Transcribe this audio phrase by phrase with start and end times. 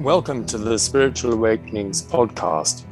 [0.00, 2.84] Welcome to the Spiritual Awakenings podcast.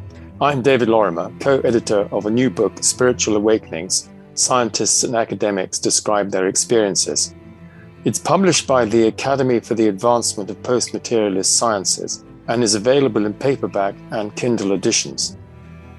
[0.43, 6.31] I'm David Lorimer, co editor of a new book, Spiritual Awakenings Scientists and Academics Describe
[6.31, 7.35] Their Experiences.
[8.05, 13.25] It's published by the Academy for the Advancement of Post Materialist Sciences and is available
[13.25, 15.38] in paperback and Kindle editions.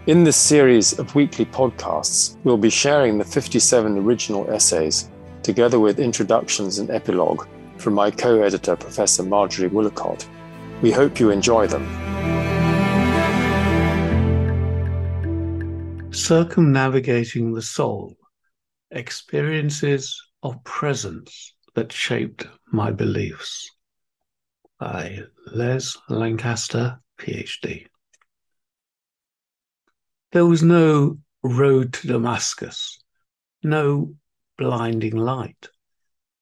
[0.05, 5.09] In this series of weekly podcasts, we'll be sharing the 57 original essays,
[5.41, 7.47] together with introductions and epilogue,
[7.77, 10.27] from my co editor, Professor Marjorie Woollacott.
[10.81, 11.83] We hope you enjoy them.
[16.13, 18.15] Circumnavigating the Soul
[18.89, 23.69] Experiences of Presence That Shaped My Beliefs
[24.79, 25.19] by
[25.51, 27.87] Les Lancaster, PhD.
[30.31, 32.99] There was no road to Damascus,
[33.63, 34.15] no
[34.57, 35.67] blinding light,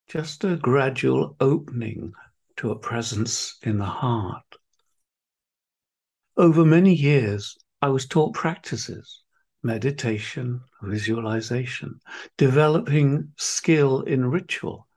[0.08, 2.14] just a gradual opening
[2.58, 4.58] to a presence in the heart.
[6.36, 9.24] Over many years, I was taught practices,
[9.64, 12.00] meditation, visualization,
[12.38, 14.88] developing skill in ritual.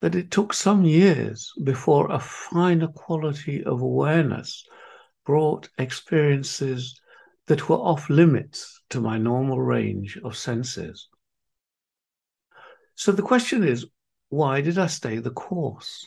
[0.00, 4.64] But it took some years before a finer quality of awareness
[5.24, 7.00] brought experiences
[7.46, 11.08] that were off limits to my normal range of senses.
[12.94, 13.86] So the question is
[14.28, 16.06] why did I stay the course?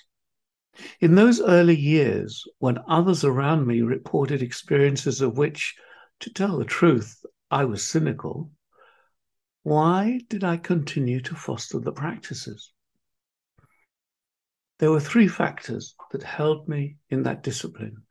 [1.02, 5.75] In those early years, when others around me reported experiences of which,
[6.22, 8.52] to tell the truth, I was cynical,
[9.63, 12.72] why did I continue to foster the practices?
[14.80, 18.03] There were three factors that held me in that discipline.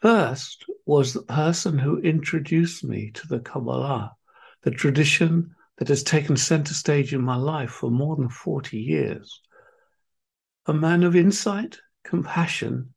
[0.00, 4.16] First was the person who introduced me to the Kabbalah,
[4.62, 9.42] the tradition that has taken center stage in my life for more than 40 years
[10.68, 12.92] a man of insight, compassion,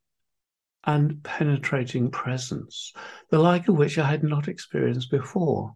[0.84, 2.92] and penetrating presence,
[3.30, 5.76] the like of which I had not experienced before.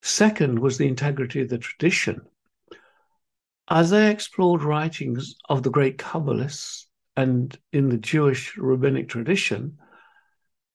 [0.00, 2.22] Second was the integrity of the tradition.
[3.68, 9.76] As I explored writings of the great Kabbalists and in the Jewish rabbinic tradition,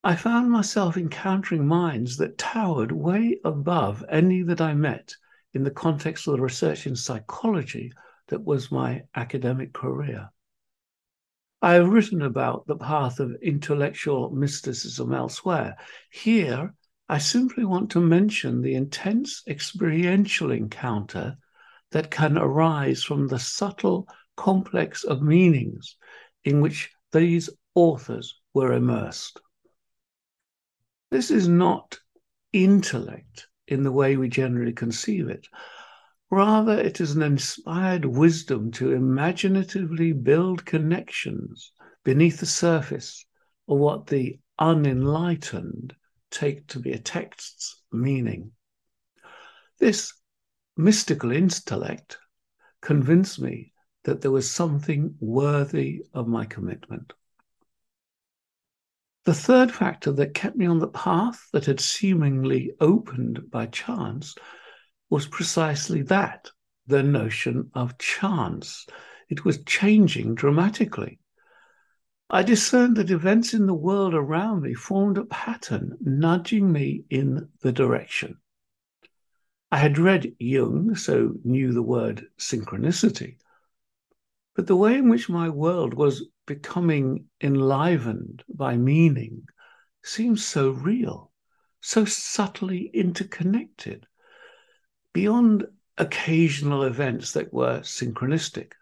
[0.03, 5.15] I found myself encountering minds that towered way above any that I met
[5.53, 7.91] in the context of the research in psychology
[8.31, 10.29] that was my academic career.
[11.61, 15.77] I have written about the path of intellectual mysticism elsewhere.
[16.09, 16.73] Here,
[17.07, 21.37] I simply want to mention the intense experiential encounter
[21.91, 25.97] that can arise from the subtle complex of meanings
[26.45, 29.39] in which these authors were immersed.
[31.11, 31.99] This is not
[32.53, 35.47] intellect in the way we generally conceive it.
[36.31, 41.73] Rather, it is an inspired wisdom to imaginatively build connections
[42.05, 43.25] beneath the surface
[43.67, 45.93] of what the unenlightened
[46.29, 48.51] take to be a text's meaning.
[49.77, 50.13] This
[50.77, 52.17] mystical intellect
[52.79, 53.73] convinced me
[54.05, 57.11] that there was something worthy of my commitment.
[59.25, 64.33] The third factor that kept me on the path that had seemingly opened by chance
[65.11, 66.49] was precisely that
[66.87, 68.87] the notion of chance.
[69.29, 71.19] It was changing dramatically.
[72.29, 77.49] I discerned that events in the world around me formed a pattern nudging me in
[77.59, 78.37] the direction.
[79.69, 83.35] I had read Jung, so knew the word synchronicity.
[84.55, 89.43] But the way in which my world was becoming enlivened by meaning
[90.03, 91.33] seemed so real,
[91.81, 94.07] so subtly interconnected
[95.13, 95.65] beyond
[95.97, 98.73] occasional events that were synchronistic,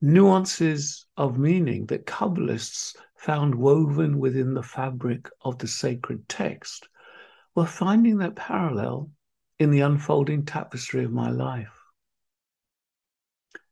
[0.00, 6.88] nuances of meaning that Kabbalists found woven within the fabric of the sacred text
[7.54, 9.10] were finding their parallel
[9.58, 11.76] in the unfolding tapestry of my life.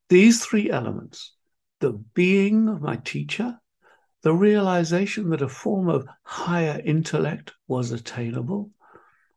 [0.09, 1.33] These three elements
[1.81, 3.61] the being of my teacher,
[4.23, 8.71] the realization that a form of higher intellect was attainable,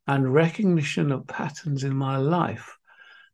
[0.10, 2.80] and recognition of patterns in my life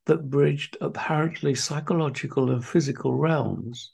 [0.07, 3.91] that bridged apparently psychological and physical realms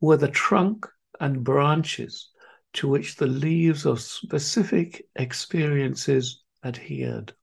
[0.00, 0.86] were the trunk
[1.20, 2.30] and branches
[2.72, 7.34] to which the leaves of specific experiences adhered.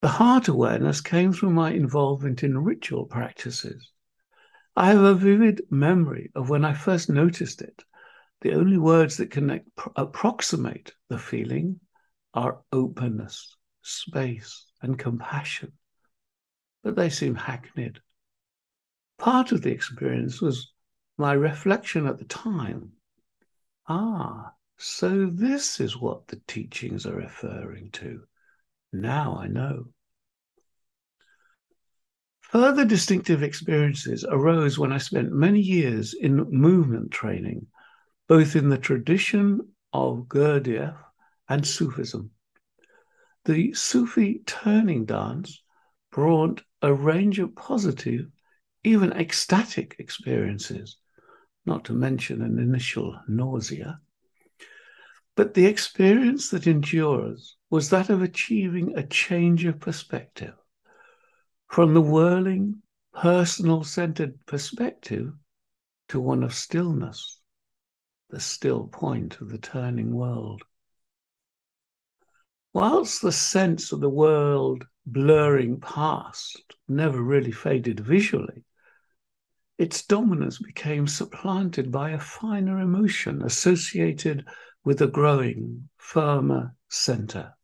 [0.00, 3.90] The heart awareness came through my involvement in ritual practices.
[4.76, 7.82] I have a vivid memory of when I first noticed it.
[8.42, 9.64] The only words that can
[9.96, 11.80] approximate the feeling
[12.34, 15.72] are openness, space, and compassion,
[16.82, 18.00] but they seem hackneyed.
[19.18, 20.72] Part of the experience was
[21.18, 22.92] my reflection at the time
[23.88, 28.22] ah, so this is what the teachings are referring to.
[28.92, 29.86] Now I know.
[32.40, 37.66] Further distinctive experiences arose when I spent many years in movement training,
[38.28, 39.60] both in the tradition
[39.92, 40.96] of Gurdjieff
[41.52, 42.30] and Sufism.
[43.44, 45.62] The Sufi turning dance
[46.10, 48.26] brought a range of positive,
[48.84, 50.96] even ecstatic experiences,
[51.66, 54.00] not to mention an initial nausea.
[55.36, 60.54] But the experience that endures was that of achieving a change of perspective
[61.68, 62.80] from the whirling,
[63.12, 65.34] personal centered perspective
[66.08, 67.40] to one of stillness,
[68.30, 70.62] the still point of the turning world.
[72.74, 78.64] Whilst the sense of the world blurring past never really faded visually,
[79.76, 84.46] its dominance became supplanted by a finer emotion associated
[84.84, 87.54] with a growing, firmer center.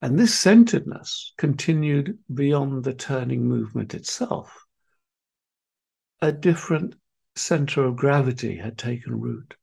[0.00, 4.64] And this centeredness continued beyond the turning movement itself.
[6.22, 6.94] A different
[7.34, 9.54] center of gravity had taken root.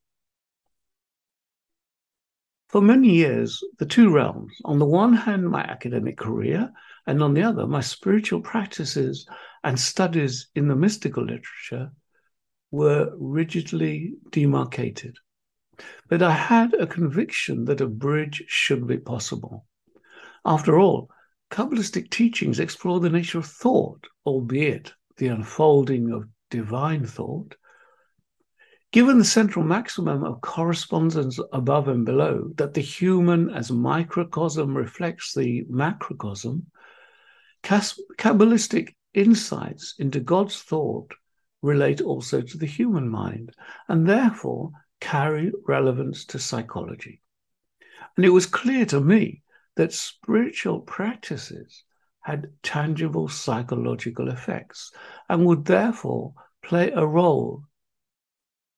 [2.68, 6.72] For many years, the two realms, on the one hand, my academic career,
[7.06, 9.26] and on the other, my spiritual practices
[9.62, 11.92] and studies in the mystical literature,
[12.72, 15.16] were rigidly demarcated.
[16.08, 19.66] But I had a conviction that a bridge should be possible.
[20.44, 21.10] After all,
[21.50, 27.54] Kabbalistic teachings explore the nature of thought, albeit the unfolding of divine thought.
[28.96, 35.34] Given the central maximum of correspondence above and below, that the human as microcosm reflects
[35.34, 36.70] the macrocosm,
[37.62, 41.12] Kabbalistic insights into God's thought
[41.60, 43.54] relate also to the human mind
[43.86, 47.20] and therefore carry relevance to psychology.
[48.16, 49.42] And it was clear to me
[49.74, 51.84] that spiritual practices
[52.20, 54.90] had tangible psychological effects
[55.28, 56.32] and would therefore
[56.62, 57.64] play a role,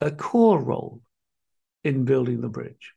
[0.00, 1.02] a core role,
[1.84, 2.92] in building the bridge.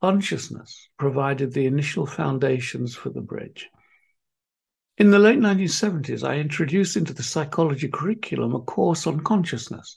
[0.00, 3.68] Consciousness provided the initial foundations for the bridge.
[4.98, 9.96] In the late 1970s, I introduced into the psychology curriculum a course on consciousness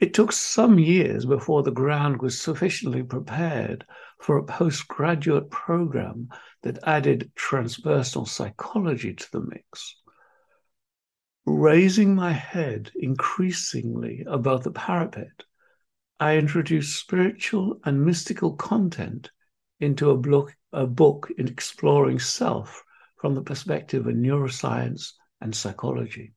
[0.00, 3.84] it took some years before the ground was sufficiently prepared
[4.18, 6.28] for a postgraduate program
[6.62, 9.96] that added transpersonal psychology to the mix.
[11.46, 15.44] Raising my head increasingly above the parapet,
[16.18, 19.30] I introduced spiritual and mystical content
[19.80, 22.84] into a book, a book in exploring self
[23.16, 26.34] from the perspective of neuroscience and psychology.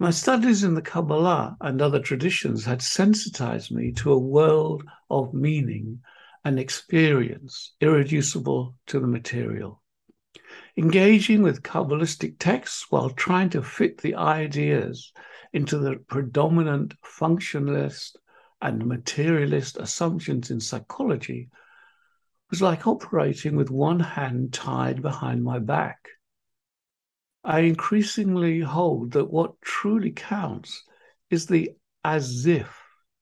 [0.00, 5.32] My studies in the Kabbalah and other traditions had sensitized me to a world of
[5.34, 6.00] meaning
[6.44, 9.82] and experience irreducible to the material.
[10.76, 15.12] Engaging with Kabbalistic texts while trying to fit the ideas
[15.52, 18.16] into the predominant functionalist
[18.60, 21.48] and materialist assumptions in psychology
[22.50, 26.08] was like operating with one hand tied behind my back.
[27.44, 30.84] I increasingly hold that what truly counts
[31.30, 31.70] is the
[32.04, 32.78] as if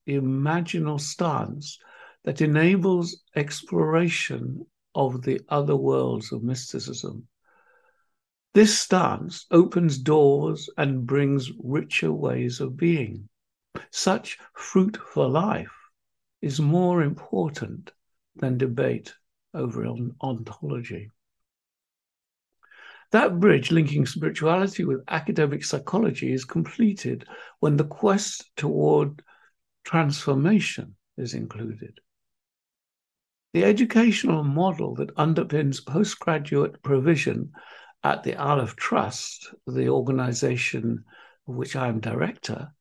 [0.07, 1.79] imaginal stance
[2.23, 4.65] that enables exploration
[4.97, 7.27] of the other worlds of mysticism.
[8.55, 13.29] This stance opens doors and brings richer ways of being.
[13.91, 15.77] Such fruit for life
[16.41, 17.91] is more important
[18.35, 19.13] than debate
[19.53, 21.11] over ontology.
[23.11, 27.25] That bridge linking spirituality with academic psychology is completed
[27.59, 29.21] when the quest toward
[29.83, 31.99] transformation is included.
[33.57, 37.53] The educational model that underpins postgraduate provision
[38.03, 41.03] at the Alef Trust, the organization
[41.47, 42.71] of which I am director,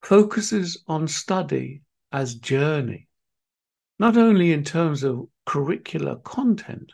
[0.00, 3.10] focuses on study as journey,
[3.98, 6.90] not only in terms of curricular content,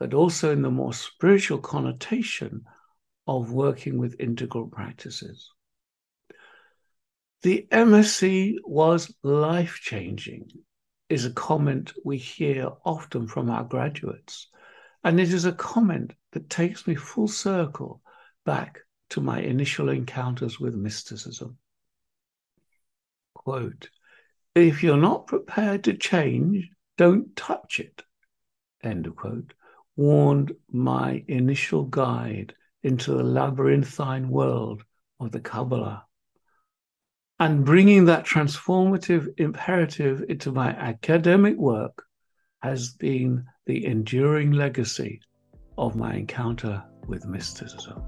[0.00, 2.64] but also in the more spiritual connotation
[3.28, 5.52] of working with integral practices.
[7.42, 10.50] The MSc was life changing,
[11.10, 14.48] is a comment we hear often from our graduates.
[15.04, 18.00] And it is a comment that takes me full circle
[18.46, 21.58] back to my initial encounters with mysticism.
[23.34, 23.90] Quote,
[24.54, 28.02] if you're not prepared to change, don't touch it.
[28.82, 29.52] End of quote
[29.96, 34.82] warned my initial guide into the labyrinthine world
[35.18, 36.06] of the Kabbalah.
[37.40, 42.04] And bringing that transformative imperative into my academic work
[42.62, 45.22] has been the enduring legacy
[45.78, 48.02] of my encounter with mysticism.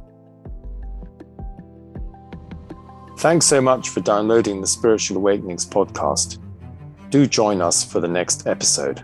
[3.16, 6.38] Thanks so much for downloading the Spiritual Awakenings podcast.
[7.08, 9.02] Do join us for the next episode.